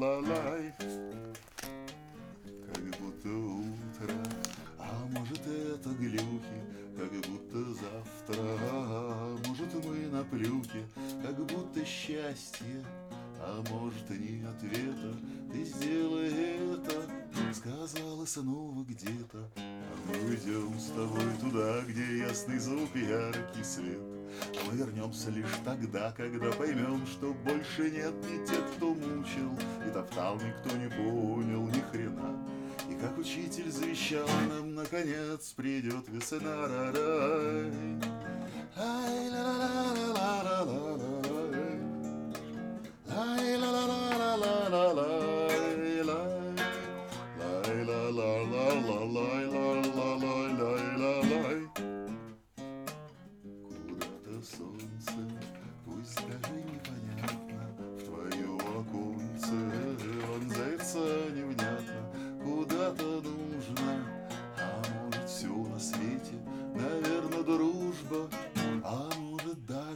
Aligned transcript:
ла-лай. 0.00 0.72
Как 2.72 2.84
будто 2.98 3.28
утро, 3.28 4.14
а 4.78 5.06
может 5.10 5.46
это 5.46 5.90
глюки, 5.90 6.58
Как 6.96 7.10
будто 7.28 7.58
завтра, 7.74 8.42
а 8.62 9.36
может 9.46 9.74
мы 9.84 10.06
на 10.06 10.24
плюке, 10.24 10.86
Как 11.22 11.36
будто 11.36 11.84
счастье, 11.84 12.82
а 13.40 13.62
может 13.70 14.10
и 14.10 14.18
не 14.18 14.44
ответа, 14.46 15.14
Ты 15.52 15.64
сделай 15.64 16.30
это, 16.74 17.54
сказала 17.54 18.24
снова 18.24 18.82
где-то, 18.84 19.50
А 19.56 19.96
мы 20.06 20.30
уйдем 20.30 20.78
с 20.78 20.86
тобой 20.92 21.30
туда, 21.40 21.82
где 21.82 22.18
ясный 22.20 22.58
звук 22.58 22.88
и 22.94 23.00
яркий 23.00 23.64
свет. 23.64 24.00
А 24.54 24.70
мы 24.70 24.76
вернемся 24.76 25.30
лишь 25.30 25.58
тогда, 25.64 26.12
когда 26.12 26.50
поймем, 26.52 27.06
что 27.06 27.34
больше 27.34 27.90
нет 27.90 28.14
ни 28.24 28.46
тех, 28.46 28.64
кто 28.76 28.94
мучит, 28.94 29.19
роптал, 30.10 30.36
никто 30.36 30.76
не 30.76 30.88
понял 30.88 31.66
ни 31.66 31.80
хрена. 31.90 32.36
И 32.88 32.94
как 32.94 33.16
учитель 33.18 33.70
завещал 33.70 34.26
нам, 34.48 34.74
наконец 34.74 35.52
придет 35.56 36.08
весна, 36.08 36.66
рай. 36.66 37.72
Ай, 38.76 39.30
ла 39.30 39.42
ла 39.42 39.82
ла 39.94 40.42
ла 40.42 40.42
ла 40.42 40.62
ла 40.64 40.89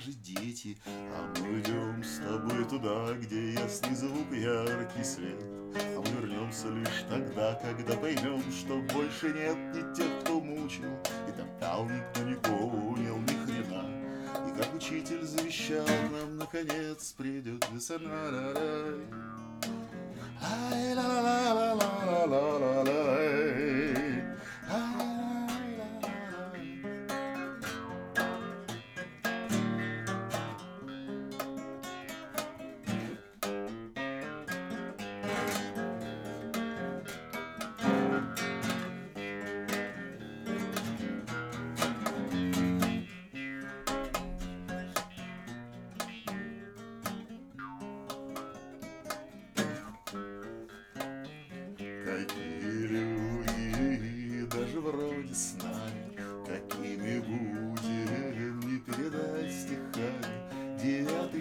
даже 0.05 0.17
дети, 0.19 0.77
А 0.87 1.33
мы 1.41 1.61
идем 1.61 2.03
с 2.03 2.19
тобой 2.19 2.65
туда, 2.65 3.15
где 3.15 3.53
ясный 3.53 3.95
звук, 3.95 4.33
яркий 4.33 5.05
свет, 5.05 5.43
А 5.43 6.01
мы 6.01 6.21
вернемся 6.21 6.69
лишь 6.69 7.05
тогда, 7.09 7.55
когда 7.55 7.97
поймем, 7.97 8.43
что 8.53 8.81
больше 8.95 9.33
нет 9.33 9.57
ни 9.75 9.95
тех, 9.95 10.21
кто 10.21 10.41
мучил, 10.41 10.91
И 11.29 11.33
топтал 11.33 11.87
никто 11.87 12.23
не 12.23 12.35
понял 12.37 13.19
ни 13.19 13.45
хрена. 13.45 13.85
И 14.49 14.59
как 14.59 14.75
учитель 14.75 15.25
завещал 15.25 15.87
нам, 16.13 16.37
наконец 16.37 17.13
придет 17.17 17.67
весна. 17.73 18.31
Ра-рай. 18.31 19.25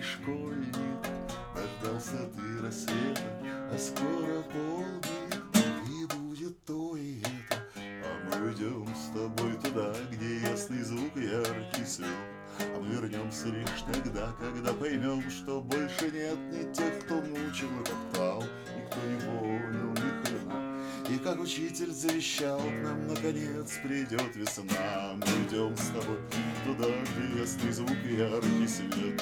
Школьник, 0.03 0.73
дождался 1.55 2.29
ты 2.35 2.65
рассвета, 2.65 3.21
А 3.71 3.77
скоро 3.77 4.43
полдник, 4.51 5.43
и 5.89 6.05
будет 6.15 6.65
то 6.65 6.95
и 6.97 7.21
это. 7.21 7.63
А 7.75 8.37
мы 8.39 8.51
идем 8.53 8.87
с 8.95 9.07
тобой 9.13 9.53
туда, 9.63 9.93
где 10.11 10.39
ясный 10.39 10.83
звук, 10.83 11.15
яркий 11.15 11.85
свет. 11.85 12.07
А 12.59 12.79
мы 12.79 12.95
вернемся 12.95 13.47
лишь 13.47 13.83
тогда, 13.91 14.33
когда 14.39 14.73
поймем, 14.73 15.23
что 15.31 15.61
больше 15.61 16.11
нет 16.11 16.37
ни 16.51 16.73
тех, 16.73 17.05
кто 17.05 17.15
мучил 17.15 17.69
и 17.79 17.83
топтал, 17.85 18.43
никто 18.75 18.99
не 19.07 19.19
понял 19.21 19.91
ни 19.91 20.23
хрена. 20.23 20.73
И 21.09 21.17
как 21.17 21.39
учитель 21.39 21.91
завещал 21.91 22.59
нам, 22.59 23.07
наконец 23.07 23.79
придет 23.83 24.35
весна. 24.35 25.15
Мы 25.15 25.25
идем 25.47 25.75
с 25.75 25.87
тобой 25.87 26.19
туда, 26.65 26.87
где 26.87 27.41
ясный 27.41 27.71
звук 27.71 27.97
и 28.05 28.15
яркий 28.15 28.67
свет. 28.67 29.12